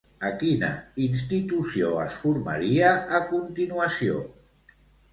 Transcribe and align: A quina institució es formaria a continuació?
A 0.27 0.29
quina 0.37 0.69
institució 1.07 1.93
es 2.05 2.19
formaria 2.23 2.97
a 3.21 3.23
continuació? 3.37 4.29